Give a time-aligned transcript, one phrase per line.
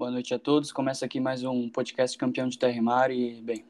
[0.00, 0.72] Boa noite a todos.
[0.72, 3.66] Começa aqui mais um podcast campeão de terra e mar e, bem,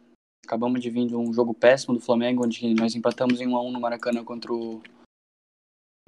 [0.46, 3.62] acabamos de vir de um jogo péssimo do Flamengo, onde nós empatamos em 1 a
[3.62, 4.80] 1 no Maracanã contra o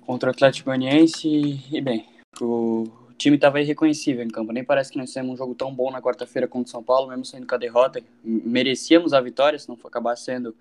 [0.07, 2.09] contra o Atlético Goianiense e, bem,
[2.41, 2.87] o
[3.19, 4.53] time estava irreconhecível em campo.
[4.53, 7.09] Nem parece que nós fizemos um jogo tão bom na quarta-feira contra o São Paulo,
[7.09, 8.01] mesmo sendo com a derrota.
[8.23, 10.57] Merecíamos a vitória, se não for acabar sendo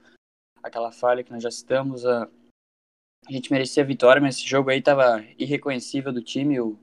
[0.63, 2.03] aquela falha que nós já citamos.
[2.03, 2.27] A,
[3.27, 6.59] a gente merecia a vitória, mas esse jogo aí estava irreconhecível do time.
[6.59, 6.79] O,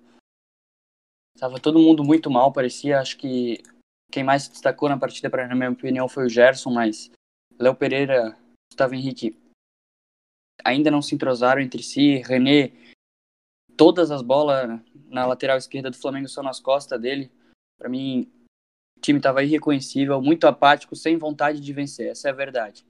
[1.38, 3.00] Tava todo mundo muito mal, parecia.
[3.00, 3.62] Acho que
[4.10, 7.10] quem mais se destacou na partida, na minha opinião, foi o Gerson, mas
[7.58, 8.36] Léo Pereira,
[8.70, 9.38] Gustavo Henrique
[10.64, 12.16] ainda não se entrosaram entre si.
[12.18, 12.72] René,
[13.76, 17.30] todas as bolas na lateral esquerda do Flamengo são nas costas dele.
[17.78, 18.30] Para mim,
[18.96, 22.10] o time estava irreconhecível, muito apático, sem vontade de vencer.
[22.10, 22.84] Essa é a verdade.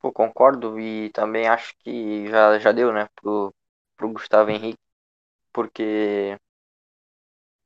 [0.00, 3.52] Pô, concordo e também acho que já, já deu, né, pro,
[3.96, 4.78] pro Gustavo Henrique,
[5.52, 6.36] porque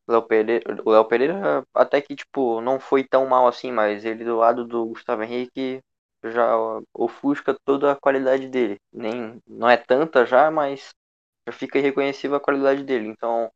[0.09, 4.25] Léo Pereira, o Léo Pereira até que, tipo, não foi tão mal assim, mas ele
[4.25, 5.81] do lado do Gustavo Henrique
[6.25, 6.57] já
[6.95, 8.79] ofusca toda a qualidade dele.
[8.93, 10.91] Nem, não é tanta já, mas
[11.47, 13.09] já fica irreconhecível a qualidade dele.
[13.09, 13.51] Então,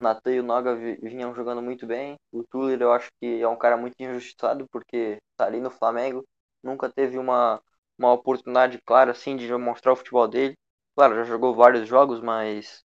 [0.00, 2.16] Natan e o Noga vinham jogando muito bem.
[2.32, 6.24] O Tuller eu acho que é um cara muito injustiçado, porque tá ali no Flamengo,
[6.62, 7.60] nunca teve uma,
[7.98, 10.54] uma oportunidade clara assim de mostrar o futebol dele.
[10.96, 12.82] Claro, já jogou vários jogos, mas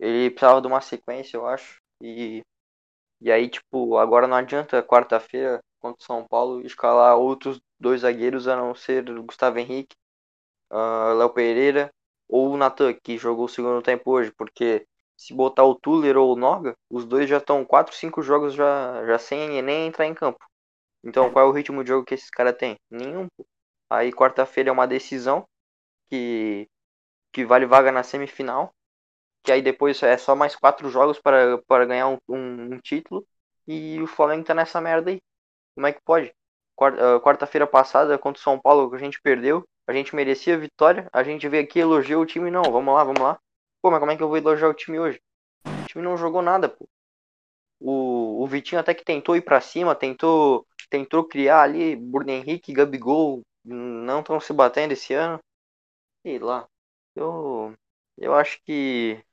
[0.00, 1.80] ele precisava de uma sequência, eu acho.
[2.00, 2.42] E,
[3.20, 8.48] e aí, tipo, agora não adianta quarta-feira contra o São Paulo escalar outros dois zagueiros
[8.48, 9.94] a não ser Gustavo Henrique,
[10.70, 11.90] uh, Léo Pereira
[12.28, 14.86] ou o Natan, que jogou o segundo tempo hoje, porque
[15.16, 19.04] se botar o Tuller ou o Noga, os dois já estão 4, 5 jogos já,
[19.06, 20.44] já sem nem entrar em campo.
[21.04, 22.76] Então qual é o ritmo de jogo que esses caras têm?
[22.90, 23.28] Nenhum.
[23.88, 25.46] Aí quarta-feira é uma decisão
[26.10, 26.68] que,
[27.32, 28.72] que vale vaga na semifinal
[29.46, 33.24] que aí depois é só mais quatro jogos para, para ganhar um, um, um título,
[33.66, 35.20] e o Flamengo tá nessa merda aí.
[35.74, 36.34] Como é que pode?
[36.80, 41.22] Ah, quarta-feira passada, contra o São Paulo, a gente perdeu, a gente merecia vitória, a
[41.22, 43.38] gente veio aqui elogiou o time, não, vamos lá, vamos lá.
[43.80, 45.20] Pô, mas como é que eu vou elogiar o time hoje?
[45.64, 46.88] O time não jogou nada, pô.
[47.80, 52.72] O, o Vitinho até que tentou ir para cima, tentou tentou criar ali, Bruno Henrique,
[52.72, 55.38] Gabigol, não estão se batendo esse ano.
[56.22, 56.68] Sei lá.
[57.14, 57.74] Eu,
[58.18, 59.24] eu acho que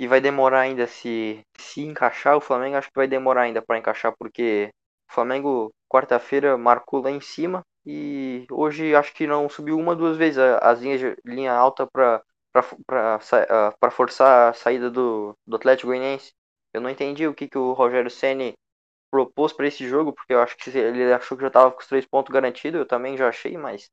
[0.00, 3.76] que vai demorar ainda se se encaixar o Flamengo, acho que vai demorar ainda para
[3.76, 4.70] encaixar porque
[5.10, 10.16] o Flamengo quarta-feira marcou lá em cima e hoje acho que não subiu uma duas
[10.16, 12.22] vezes as linhas de linha alta para
[12.86, 16.32] para forçar a saída do, do Atlético Goianiense.
[16.72, 18.54] Eu não entendi o que, que o Rogério Ceni
[19.10, 21.86] propôs para esse jogo, porque eu acho que ele achou que já estava com os
[21.86, 23.90] três pontos garantidos, eu também já achei, mas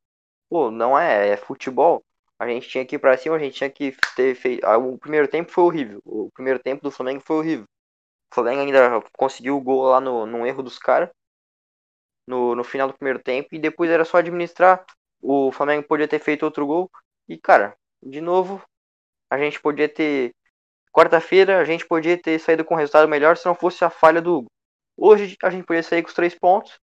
[0.49, 2.03] pô, não é, é futebol
[2.39, 4.63] a gente tinha que ir pra cima, a gente tinha que ter feito.
[4.65, 6.01] Ah, o primeiro tempo foi horrível.
[6.05, 7.65] O primeiro tempo do Flamengo foi horrível.
[8.31, 11.09] O Flamengo ainda conseguiu o gol lá no, no erro dos caras.
[12.27, 13.49] No, no final do primeiro tempo.
[13.51, 14.85] E depois era só administrar.
[15.21, 16.91] O Flamengo podia ter feito outro gol.
[17.27, 18.61] E, cara, de novo,
[19.29, 20.31] a gente podia ter.
[20.91, 24.21] Quarta-feira a gente podia ter saído com um resultado melhor se não fosse a falha
[24.21, 24.47] do Hugo.
[24.97, 26.79] Hoje a gente podia sair com os três pontos.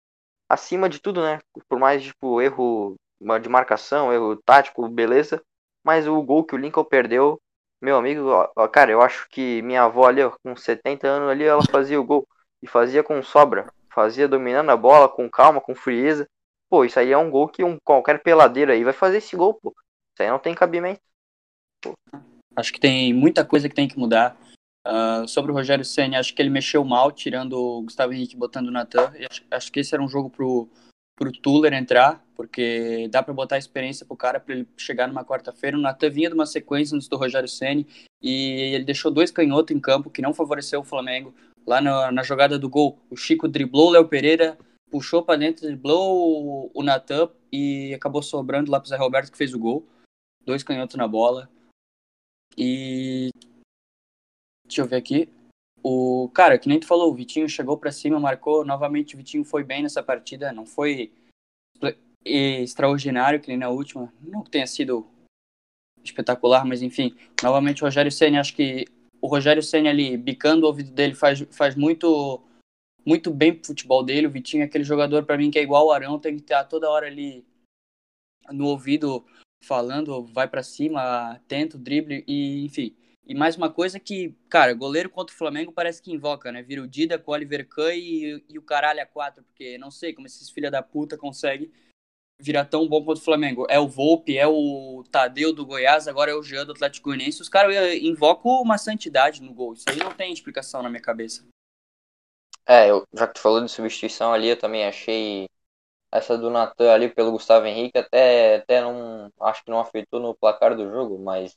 [0.48, 1.40] Acima de tudo, né?
[1.68, 2.96] Por mais, tipo, erro
[3.40, 5.42] de marcação, erro tático, beleza.
[5.82, 7.40] Mas o gol que o Lincoln perdeu,
[7.80, 11.44] meu amigo, ó, cara, eu acho que minha avó ali, ó, com 70 anos ali,
[11.44, 12.26] ela fazia o gol.
[12.62, 13.70] E fazia com sobra.
[13.90, 16.26] Fazia dominando a bola, com calma, com frieza.
[16.70, 19.54] Pô, isso aí é um gol que um qualquer peladeiro aí vai fazer esse gol,
[19.54, 19.70] pô.
[20.14, 21.00] Isso aí não tem cabimento.
[21.82, 21.92] Pô.
[22.56, 24.36] Acho que tem muita coisa que tem que mudar.
[24.86, 28.68] Uh, sobre o Rogério Senna, acho que ele mexeu mal, tirando o Gustavo Henrique botando
[28.68, 29.12] o Natan.
[29.30, 30.68] Acho, acho que esse era um jogo pro,
[31.16, 35.76] pro Tuller entrar, porque dá para botar experiência pro cara para ele chegar numa quarta-feira.
[35.76, 37.86] O Natan vinha de uma sequência antes do Rogério Ceni
[38.20, 41.34] e ele deixou dois canhotos em campo que não favoreceu o Flamengo.
[41.66, 44.58] Lá na, na jogada do gol, o Chico driblou o Léo Pereira,
[44.90, 49.38] puxou para dentro, driblou o, o Natan e acabou sobrando lá pro Zé Roberto que
[49.38, 49.86] fez o gol.
[50.44, 51.48] Dois canhotos na bola.
[52.56, 53.30] E
[54.66, 55.28] deixa eu ver aqui.
[55.86, 58.64] O cara, que nem tu falou, o Vitinho chegou para cima, marcou.
[58.64, 61.12] Novamente o Vitinho foi bem nessa partida, não foi
[62.24, 65.06] extraordinário que nem na última, não que tenha sido
[66.02, 68.86] espetacular, mas enfim, novamente o Rogério Senna, acho que
[69.20, 72.42] o Rogério Senna ali bicando o ouvido dele faz, faz muito
[73.04, 74.26] muito bem pro futebol dele.
[74.26, 76.64] O Vitinho é aquele jogador para mim que é igual o Arão, tem que estar
[76.64, 77.44] toda hora ali
[78.50, 79.24] no ouvido
[79.62, 82.96] falando, vai para cima, atento, drible e enfim.
[83.26, 86.62] E mais uma coisa que, cara, goleiro contra o Flamengo parece que invoca, né?
[86.62, 89.90] Vira o Dida com o Oliver Kahn e, e o caralho a quatro, porque não
[89.90, 91.72] sei como esses filha da puta conseguem
[92.38, 93.66] virar tão bom quanto o Flamengo.
[93.70, 97.40] É o Volpe, é o Tadeu do Goiás, agora é o Jean do Atlético Goianiense.
[97.40, 99.72] Os caras invocam uma santidade no gol.
[99.72, 101.46] Isso aí não tem explicação na minha cabeça.
[102.66, 105.48] É, eu, já que tu falou de substituição ali, eu também achei
[106.10, 110.34] essa do Natan ali pelo Gustavo Henrique até, até não acho que não afetou no
[110.34, 111.56] placar do jogo, mas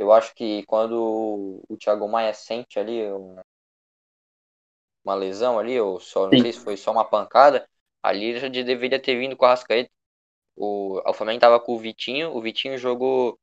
[0.00, 3.02] eu acho que quando o Thiago Maia sente ali
[5.04, 6.42] uma, lesão ali, ou só não Sim.
[6.42, 7.68] sei se foi só uma pancada,
[8.02, 9.90] ali ele já deveria ter vindo com a Rascaeta.
[10.56, 13.38] O, o Flamengo tava com o Vitinho, o Vitinho jogou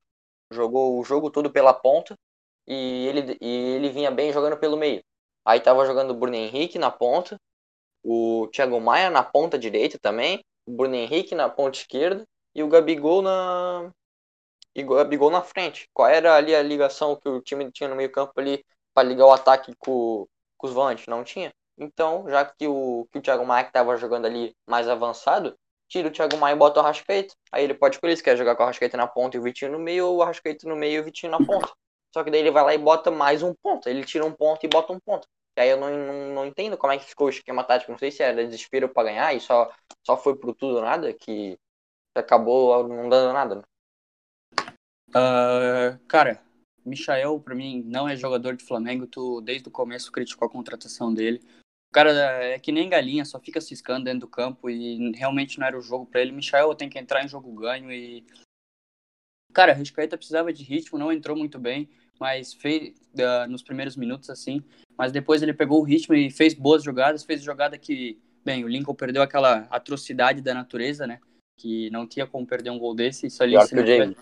[0.51, 2.17] jogou o jogo todo pela ponta
[2.65, 5.03] e ele, e ele vinha bem jogando pelo meio.
[5.45, 7.39] Aí tava jogando o Bruno Henrique na ponta,
[8.03, 12.25] o Thiago Maia na ponta direita também, o Bruno Henrique na ponta esquerda
[12.55, 13.91] e o Gabigol na
[14.77, 15.89] e Gabigol na frente.
[15.91, 18.63] Qual era ali a ligação que o time tinha no meio-campo ali
[18.93, 21.07] para ligar o ataque com, com os volantes?
[21.07, 21.51] Não tinha.
[21.75, 25.57] Então, já que o, que o Thiago Maia estava jogando ali mais avançado,
[25.87, 27.33] tira o Thiago Maia e bota o Arrascaeta.
[27.51, 29.71] Aí ele pode escolher se quer jogar com o Arrascaeta na ponta e o Vitinho
[29.71, 31.71] no meio, ou o Arrascaeta no meio e o Vitinho na ponta.
[32.13, 33.89] Só que daí ele vai lá e bota mais um ponto.
[33.89, 35.27] Ele tira um ponto e bota um ponto.
[35.57, 37.91] E aí eu não, não, não entendo como é que ficou o esquema tático.
[37.91, 39.71] Não sei se era desespero para ganhar e só,
[40.05, 41.57] só foi pro tudo ou nada, que
[42.15, 43.55] acabou não dando nada.
[43.55, 43.63] Né?
[45.17, 46.39] Uh, cara,
[46.85, 49.07] Michael, para mim, não é jogador de Flamengo.
[49.07, 51.41] Tu, desde o começo, criticou a contratação dele.
[51.89, 52.11] O cara
[52.43, 55.81] é que nem galinha, só fica ciscando dentro do campo e realmente não era o
[55.81, 56.31] jogo para ele.
[56.31, 58.25] Michael tem que entrar em jogo ganho e.
[59.53, 61.89] Cara, a Riscaeta precisava de ritmo, não entrou muito bem,
[62.19, 64.63] mas fez uh, nos primeiros minutos assim.
[64.97, 67.23] Mas depois ele pegou o ritmo e fez boas jogadas.
[67.23, 71.19] Fez jogada que, bem, o Lincoln perdeu aquela atrocidade da natureza, né?
[71.57, 73.27] Que não tinha como perder um gol desse.
[73.27, 74.15] Isso ali, se não, tivesse,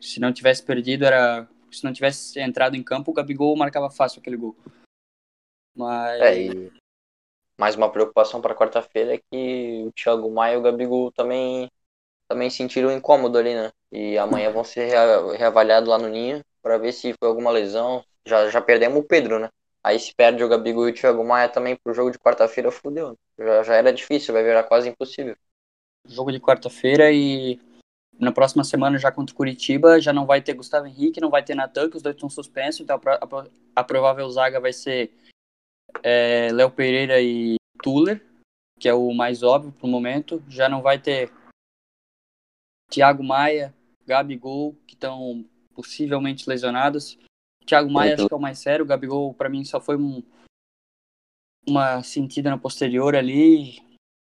[0.00, 1.48] se não tivesse perdido, era.
[1.70, 4.56] Se não tivesse entrado em campo, o Gabigol marcava fácil aquele gol.
[5.74, 6.20] Mas.
[6.20, 6.72] É, e
[7.58, 11.70] mais uma preocupação para quarta-feira é que o Thiago Maia e o Gabigol também,
[12.28, 13.72] também sentiram incômodo ali, né?
[13.90, 14.88] E amanhã vão ser
[15.36, 18.04] reavaliados lá no Ninho para ver se foi alguma lesão.
[18.26, 19.50] Já, já perdemos o Pedro, né?
[19.82, 23.10] Aí se perde o Gabigol e o Thiago Maia também pro jogo de quarta-feira, fudeu.
[23.10, 23.16] Né?
[23.38, 25.36] Já, já era difícil, vai virar quase impossível.
[26.06, 27.60] Jogo de quarta-feira e
[28.18, 31.42] na próxima semana já contra o Curitiba já não vai ter Gustavo Henrique, não vai
[31.42, 33.46] ter Natan, que os dois estão suspensos, então a, a,
[33.76, 35.12] a provável zaga vai ser
[36.02, 38.24] é, Léo Pereira e Tuller,
[38.78, 40.42] que é o mais óbvio pro momento.
[40.48, 41.30] Já não vai ter
[42.90, 43.74] Thiago Maia,
[44.06, 45.44] Gabigol, que estão
[45.74, 47.18] possivelmente lesionados.
[47.66, 48.84] Thiago Maia acho que é o mais sério.
[48.84, 50.22] O Gabigol, para mim, só foi um,
[51.66, 53.83] uma sentida na posterior ali.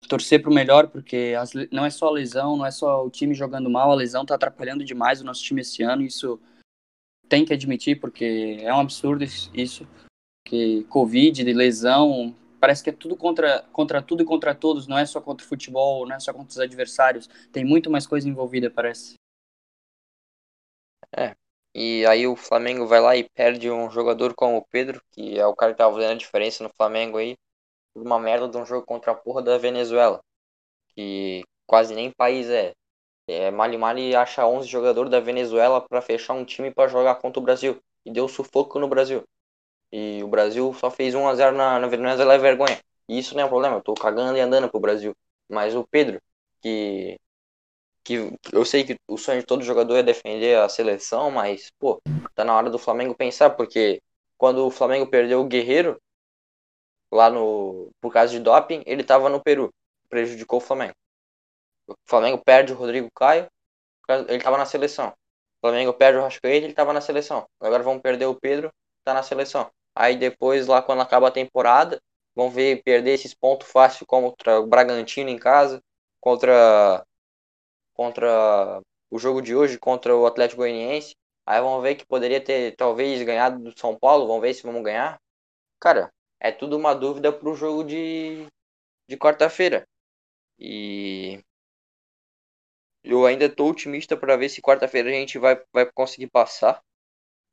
[0.08, 3.34] Torcer pro melhor, porque as, não é só a lesão, não é só o time
[3.34, 6.02] jogando mal, a lesão tá atrapalhando demais o nosso time esse ano.
[6.02, 6.40] Isso
[7.28, 9.24] tem que admitir, porque é um absurdo
[9.54, 9.88] isso
[10.46, 15.06] que Covid, lesão, parece que é tudo contra, contra tudo e contra todos, não é
[15.06, 18.70] só contra o futebol, não é só contra os adversários, tem muito mais coisa envolvida,
[18.70, 19.16] parece.
[21.16, 21.36] É,
[21.76, 25.46] e aí o Flamengo vai lá e perde um jogador como o Pedro, que é
[25.46, 27.36] o cara que tava fazendo a diferença no Flamengo aí,
[28.02, 30.22] uma merda de um jogo contra a porra da Venezuela,
[30.96, 32.74] que quase nem país é.
[33.28, 37.40] É, Mali Mali acha 11 jogadores da Venezuela para fechar um time para jogar contra
[37.40, 37.82] o Brasil.
[38.06, 39.24] E deu sufoco no Brasil.
[39.92, 42.80] E o Brasil só fez 1 a 0 na, na Venezuela é vergonha.
[43.08, 45.16] E isso não é um problema, eu tô cagando e andando pro Brasil.
[45.50, 46.22] Mas o Pedro,
[46.62, 47.18] que,
[48.04, 52.02] que eu sei que o sonho de todo jogador é defender a seleção, mas, pô,
[52.36, 54.02] tá na hora do Flamengo pensar, porque
[54.38, 56.00] quando o Flamengo perdeu o Guerreiro,
[57.12, 59.74] lá no, por causa de doping, ele tava no Peru,
[60.10, 60.96] prejudicou o Flamengo.
[61.88, 63.48] O Flamengo perde o Rodrigo Caio,
[64.28, 65.10] ele tava na seleção.
[65.10, 67.48] O Flamengo perde o Rascaeta, ele tava na seleção.
[67.60, 68.72] Agora vamos perder o Pedro,
[69.04, 69.72] tá na seleção.
[69.96, 72.00] Aí depois, lá quando acaba a temporada,
[72.36, 75.82] vão ver perder esses pontos fáceis contra o Bragantino em casa,
[76.22, 77.04] contra,
[77.94, 81.16] contra o jogo de hoje, contra o Atlético Goianiense.
[81.46, 84.84] Aí vão ver que poderia ter talvez ganhado do São Paulo, vamos ver se vamos
[84.84, 85.20] ganhar.
[85.80, 88.48] Cara, é tudo uma dúvida pro jogo de,
[89.10, 89.88] de quarta-feira.
[90.60, 91.44] E
[93.04, 96.82] eu ainda tô otimista para ver se quarta-feira a gente vai, vai conseguir passar.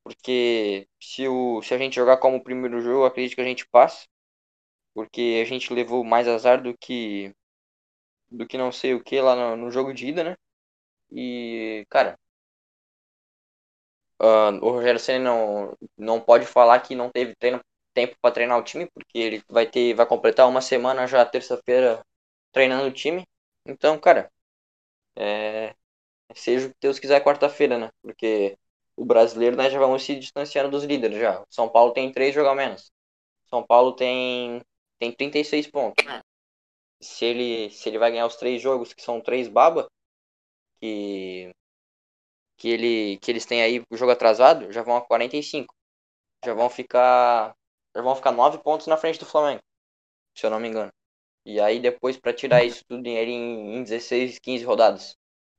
[0.04, 3.66] Porque se, o, se a gente jogar como o primeiro jogo, acredito que a gente
[3.68, 4.06] passa.
[4.94, 7.34] Porque a gente levou mais azar do que
[8.30, 10.36] do que não sei o que lá no, no jogo de ida, né?
[11.12, 12.18] E, cara,
[14.20, 17.60] uh, o Rogério Senna não, não pode falar que não teve treino,
[17.94, 22.04] tempo para treinar o time, porque ele vai ter vai completar uma semana já terça-feira
[22.52, 23.24] treinando o time.
[23.66, 24.30] Então, cara,
[25.16, 25.74] é,
[26.34, 27.90] seja o que Deus quiser quarta-feira, né?
[28.02, 28.58] Porque
[28.96, 31.44] o brasileiro nós já vamos se distanciando dos líderes já.
[31.50, 32.92] São Paulo tem três jogos menos.
[33.48, 34.62] São Paulo tem,
[34.98, 36.04] tem 36 pontos.
[37.00, 39.88] se ele, se ele vai ganhar os três jogos, que são três baba,
[40.80, 41.52] que,
[42.56, 45.74] que, ele, que eles têm aí o jogo atrasado, já vão a 45.
[46.44, 47.54] Já vão ficar.
[47.94, 49.62] Já vão ficar nove pontos na frente do Flamengo.
[50.34, 50.92] Se eu não me engano.
[51.46, 55.16] E aí depois para tirar isso tudo em, em 16, 15 rodadas.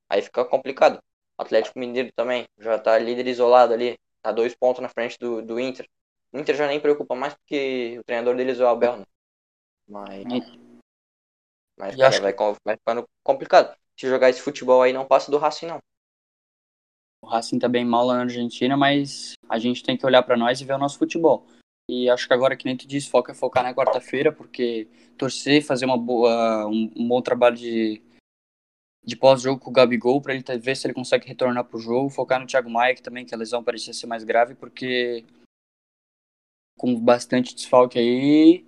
[0.08, 1.00] Aí fica complicado.
[1.38, 3.98] Atlético Mineiro também, já tá líder isolado ali.
[4.22, 5.88] Tá dois pontos na frente do, do Inter.
[6.32, 9.04] O Inter já nem preocupa mais porque o treinador deles é o Abel, né?
[9.86, 10.24] Mas.
[11.78, 13.76] Mas, cara, vai, vai ficando complicado.
[13.96, 15.78] Se jogar esse futebol aí, não passa do Racing, não.
[17.22, 20.36] O Racing tá bem mal lá na Argentina, mas a gente tem que olhar para
[20.36, 21.46] nós e ver o nosso futebol.
[21.88, 25.64] E acho que agora, que nem tu disse, foca é focar na quarta-feira, porque torcer,
[25.64, 28.02] fazer uma boa, um, um bom trabalho de,
[29.04, 32.40] de pós-jogo com o Gabigol, para ele ver se ele consegue retornar pro jogo, focar
[32.40, 35.24] no Thiago Maia, que também que a lesão parecia ser mais grave, porque
[36.76, 38.66] com bastante desfalque aí,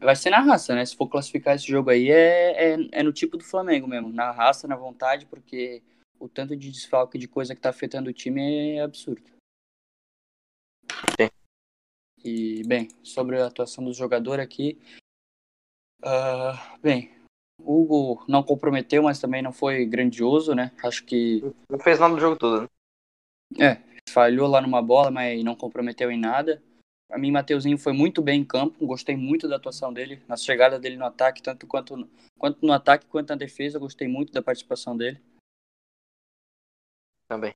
[0.00, 0.84] vai ser na raça, né?
[0.84, 4.32] Se for classificar esse jogo aí, é, é, é no tipo do Flamengo mesmo, na
[4.32, 5.80] raça, na vontade, porque
[6.18, 9.22] o tanto de desfalque de coisa que tá afetando o time é absurdo.
[11.16, 11.37] Sim.
[12.24, 14.78] E, bem, sobre a atuação do jogador aqui,
[16.02, 17.12] uh, bem,
[17.60, 20.72] o Hugo não comprometeu, mas também não foi grandioso, né?
[20.82, 21.42] Acho que.
[21.70, 22.68] Não fez nada no jogo todo, né?
[23.58, 26.62] É, falhou lá numa bola, mas não comprometeu em nada.
[27.08, 30.78] Para mim, Mateuzinho foi muito bem em campo, gostei muito da atuação dele, na chegada
[30.78, 32.08] dele no ataque, tanto quanto,
[32.38, 35.18] quanto no ataque quanto na defesa, gostei muito da participação dele.
[37.26, 37.54] Também.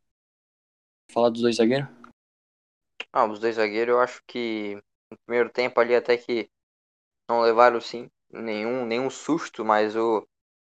[1.10, 2.01] Falar dos dois zagueiros?
[3.12, 4.76] Ah, os dois zagueiros eu acho que
[5.10, 6.50] no primeiro tempo ali até que
[7.28, 10.26] não levaram sim nenhum, nenhum susto, mas o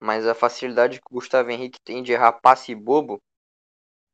[0.01, 3.23] mas a facilidade que o Gustavo Henrique tem de errar passe bobo,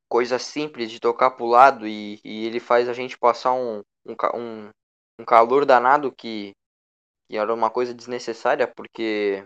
[0.09, 4.15] coisa simples de tocar pro lado e, e ele faz a gente passar um, um,
[4.35, 4.71] um,
[5.21, 6.53] um calor danado que,
[7.29, 9.45] que era uma coisa desnecessária, porque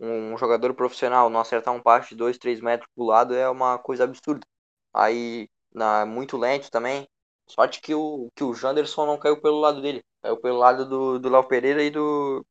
[0.00, 3.78] um, jogador profissional não acertar um passe de 2, 3 metros pro lado é uma
[3.78, 4.46] coisa absurda.
[4.94, 7.08] Aí, na, muito lento também.
[7.48, 10.02] Sorte que o, que o Janderson não caiu pelo lado dele.
[10.22, 12.44] Caiu pelo lado do, do Léo Pereira e do,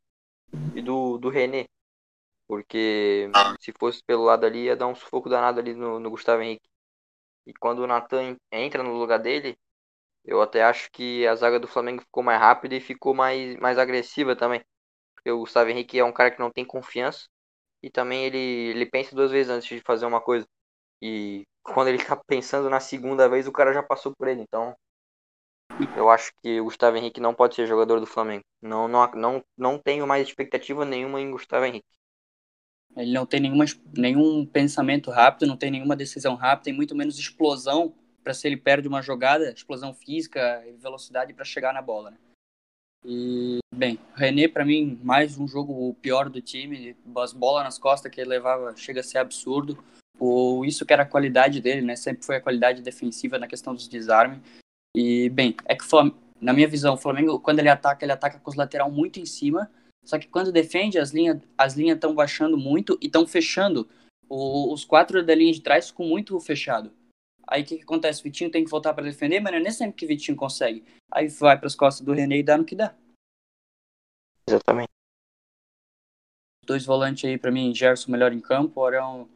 [0.75, 1.67] e do, do René.
[2.47, 6.41] Porque se fosse pelo lado ali, ia dar um sufoco danado ali no, no Gustavo
[6.41, 6.67] Henrique.
[7.45, 9.57] E quando o Natan entra no lugar dele,
[10.25, 13.77] eu até acho que a zaga do Flamengo ficou mais rápida e ficou mais, mais
[13.77, 14.63] agressiva também.
[15.15, 17.27] Porque o Gustavo Henrique é um cara que não tem confiança.
[17.83, 20.47] E também ele, ele pensa duas vezes antes de fazer uma coisa.
[21.01, 24.41] E quando ele tá pensando na segunda vez, o cara já passou por ele.
[24.41, 24.75] Então,
[25.95, 28.43] eu acho que o Gustavo Henrique não pode ser jogador do Flamengo.
[28.61, 31.87] Não, não, não, não tenho mais expectativa nenhuma em Gustavo Henrique.
[32.95, 33.65] Ele não tem nenhuma,
[33.95, 37.93] nenhum pensamento rápido, não tem nenhuma decisão rápida, e muito menos explosão
[38.23, 42.11] para se ele perde uma jogada, explosão física e velocidade para chegar na bola.
[42.11, 42.17] Né?
[43.05, 48.11] E, bem, René, para mim, mais um jogo pior do time, as bolas nas costas
[48.11, 49.81] que ele levava chega a ser absurdo.
[50.19, 51.95] O, isso que era a qualidade dele, né?
[51.95, 54.39] Sempre foi a qualidade defensiva na questão dos desarmes.
[54.99, 55.83] E, bem, é que
[56.41, 59.27] na minha visão, o Flamengo, quando ele ataca, ele ataca com os lateral muito em
[59.27, 59.69] cima.
[60.03, 63.87] Só que quando defende, as linhas as linhas estão baixando muito e estão fechando.
[64.27, 66.91] O, os quatro da linha de trás com muito fechado.
[67.47, 68.21] Aí o que, que acontece?
[68.21, 70.35] O Vitinho tem que voltar para defender, mas não é nem sempre que o Vitinho
[70.35, 70.83] consegue.
[71.11, 72.95] Aí vai para as costas do René e dá no que dá.
[74.49, 74.89] Exatamente.
[76.65, 79.29] Dois volantes aí para mim, Gerson melhor em campo, Orão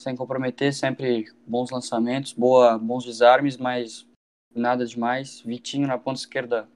[0.00, 4.06] sem comprometer, sempre bons lançamentos, boa, bons desarmes, mas
[4.54, 5.40] nada demais.
[5.40, 6.68] Vitinho na ponta esquerda,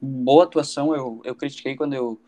[0.00, 0.94] boa atuação.
[0.94, 2.20] Eu, eu critiquei quando eu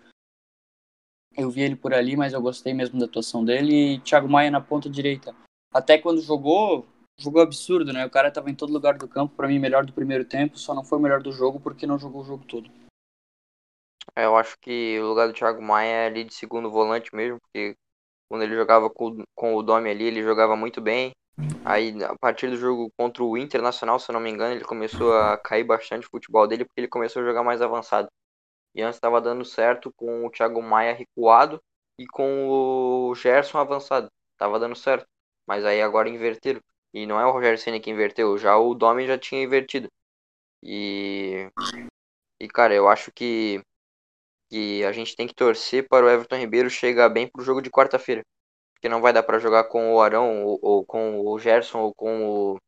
[1.37, 3.95] eu vi ele por ali, mas eu gostei mesmo da atuação dele.
[3.95, 5.35] E Thiago Maia na ponta direita.
[5.73, 6.87] Até quando jogou,
[7.19, 8.07] jogou absurdo, né?
[8.07, 10.73] O cara tava em todo lugar do campo, para mim melhor do primeiro tempo, só
[10.75, 12.71] não foi o melhor do jogo porque não jogou o jogo todo.
[14.15, 17.41] É, eu acho que o lugar do Thiago Maia é ali de segundo volante mesmo,
[17.41, 17.77] porque
[18.29, 21.11] quando ele jogava com, com o Domi ali, ele jogava muito bem.
[21.65, 25.13] Aí, a partir do jogo contra o Internacional, se eu não me engano, ele começou
[25.17, 28.09] a cair bastante o futebol dele, porque ele começou a jogar mais avançado.
[28.75, 31.61] E antes estava dando certo com o Thiago Maia recuado
[31.99, 34.09] e com o Gerson avançado.
[34.37, 35.07] Tava dando certo.
[35.47, 36.61] Mas aí agora inverteram.
[36.93, 39.89] E não é o Rogério Senna que inverteu, já o Domi já tinha invertido.
[40.63, 41.49] E
[42.41, 43.63] e cara, eu acho que
[44.51, 47.71] que a gente tem que torcer para o Everton Ribeiro chegar bem pro jogo de
[47.71, 48.23] quarta-feira.
[48.85, 51.95] Porque não vai dar para jogar com o Arão ou, ou, com o Gerson ou
[51.95, 52.59] com o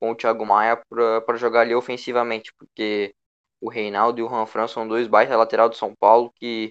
[0.00, 0.82] com o Thiago Maia
[1.24, 3.14] para jogar ali ofensivamente, porque
[3.60, 6.70] o Reinaldo e o Ranfran são dois baita lateral do São Paulo que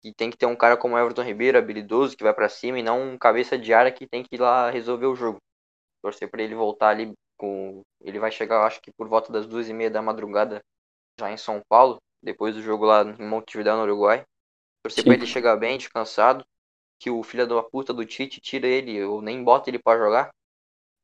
[0.00, 2.78] que tem que ter um cara como o Everton Ribeiro, habilidoso, que vai para cima
[2.78, 5.36] e não um cabeça de área que tem que ir lá resolver o jogo
[6.00, 7.82] torcer para ele voltar ali com.
[8.00, 10.62] Ele vai chegar, acho que por volta das duas e meia da madrugada,
[11.20, 14.24] já em São Paulo, depois do jogo lá em Montevideo, no Uruguai.
[14.82, 16.42] Torcer para ele chegar bem, descansado
[17.04, 20.30] que o filho da puta do Tite tira ele ou nem bota ele para jogar.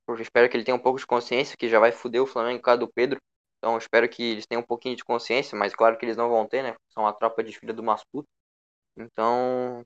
[0.07, 2.63] Porque espero que ele tenha um pouco de consciência, que já vai foder o Flamengo
[2.63, 3.21] por do Pedro.
[3.59, 6.47] Então espero que eles tenham um pouquinho de consciência, mas claro que eles não vão
[6.49, 6.75] ter, né?
[6.89, 8.27] São a tropa de filha do Masputo.
[8.97, 9.85] Então.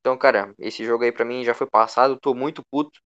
[0.00, 3.00] Então, cara, esse jogo aí pra mim já foi passado, tô muito puto.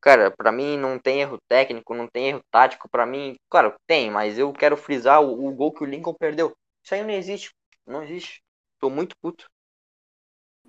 [0.00, 2.88] Cara, pra mim não tem erro técnico, não tem erro tático.
[2.88, 6.56] Pra mim, claro, tem, mas eu quero frisar o, o gol que o Lincoln perdeu.
[6.82, 7.50] Isso aí não existe.
[7.86, 8.42] Não existe.
[8.80, 9.46] Tô muito puto.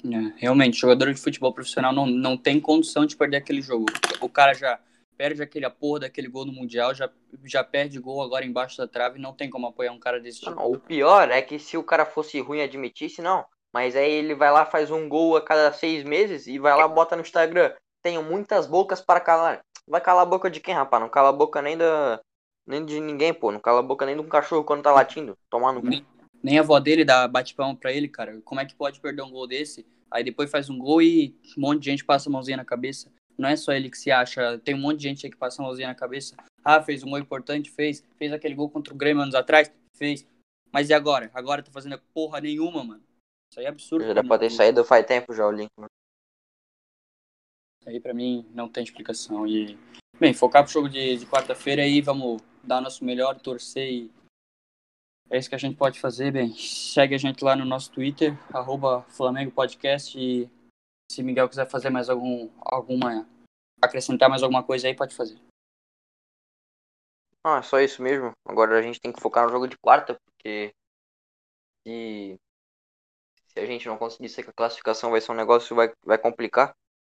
[0.04, 3.86] É, realmente, jogador de futebol profissional não, não tem condição de perder aquele jogo.
[4.22, 4.80] O cara já
[5.18, 7.10] perde aquele porra daquele gol no Mundial, já,
[7.46, 10.52] já perde gol agora embaixo da trave, não tem como apoiar um cara desse tipo.
[10.52, 13.46] Não, o pior é que se o cara fosse ruim admitisse, não.
[13.74, 16.88] Mas aí ele vai lá, faz um gol a cada seis meses e vai lá,
[16.88, 17.74] bota no Instagram.
[18.02, 19.62] Tenho muitas bocas para calar.
[19.88, 21.02] Vai calar a boca de quem, rapaz?
[21.02, 22.20] Não cala a boca nem da.
[22.66, 23.52] Nem de ninguém, pô.
[23.52, 25.38] Não cala a boca nem de um cachorro quando tá latindo.
[25.50, 26.06] Tomar no nem,
[26.46, 28.40] nem a avó dele dá bate palma pra ele, cara.
[28.46, 29.84] Como é que pode perder um gol desse?
[30.12, 33.12] Aí depois faz um gol e um monte de gente passa a mãozinha na cabeça.
[33.36, 35.60] Não é só ele que se acha, tem um monte de gente aí que passa
[35.60, 36.36] a mãozinha na cabeça.
[36.64, 38.04] Ah, fez um gol importante, fez.
[38.16, 40.24] Fez aquele gol contra o Grêmio anos atrás, fez.
[40.72, 41.32] Mas e agora?
[41.34, 43.04] Agora tá fazendo porra nenhuma, mano.
[43.52, 44.06] Isso aí é absurdo.
[44.06, 45.70] Já pra ter saído faz tempo já o link.
[45.76, 45.90] Mano.
[47.82, 49.48] Isso aí pra mim não tem explicação.
[49.48, 49.76] E,
[50.20, 54.12] bem, focar pro jogo de, de quarta-feira aí, vamos dar nosso melhor, torcer e
[55.30, 56.54] é isso que a gente pode fazer, bem.
[56.56, 60.18] Segue a gente lá no nosso Twitter, arroba Flamengo Podcast.
[60.18, 60.50] E
[61.12, 63.28] se Miguel quiser fazer mais algum, alguma.
[63.82, 65.40] acrescentar mais alguma coisa aí, pode fazer.
[67.44, 68.32] Ah, só isso mesmo.
[68.48, 70.74] Agora a gente tem que focar no jogo de quarta, porque
[71.88, 72.40] se,
[73.48, 76.18] se a gente não conseguir ser que a classificação vai ser um negócio vai, vai
[76.18, 76.76] complicar.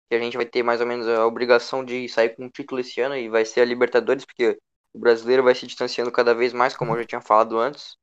[0.09, 2.81] Que a gente vai ter mais ou menos a obrigação de sair com um título
[2.81, 4.57] esse ano e vai ser a Libertadores, porque
[4.95, 7.97] o brasileiro vai se distanciando cada vez mais, como eu já tinha falado antes.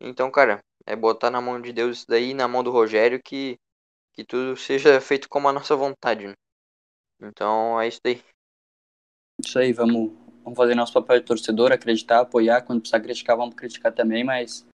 [0.00, 3.56] Então, cara, é botar na mão de Deus isso daí, na mão do Rogério, que,
[4.12, 6.26] que tudo seja feito como a nossa vontade.
[6.26, 6.34] Né?
[7.22, 8.22] Então, é isso daí.
[9.44, 10.12] Isso aí, vamos,
[10.42, 12.62] vamos fazer nosso papel de torcedor, acreditar, apoiar.
[12.62, 14.66] Quando precisar criticar, vamos criticar também, mas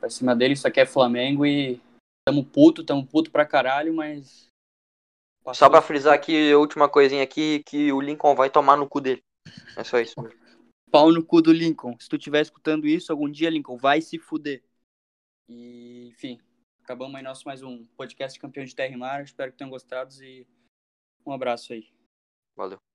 [0.00, 1.80] pra cima dele, isso aqui é Flamengo e
[2.26, 4.48] tamo puto, tamo puto pra caralho, mas.
[5.54, 9.00] Só pra frisar aqui, a última coisinha aqui, que o Lincoln vai tomar no cu
[9.00, 9.22] dele.
[9.76, 10.14] É só isso.
[10.92, 11.96] Pau no cu do Lincoln.
[11.98, 14.62] Se tu estiver escutando isso, algum dia, Lincoln, vai se fuder.
[15.48, 16.38] E, enfim,
[16.84, 19.24] acabamos aí nosso mais um podcast Campeão de Terra e Mar.
[19.24, 20.46] Espero que tenham gostado e
[21.24, 21.88] um abraço aí.
[22.54, 22.91] Valeu.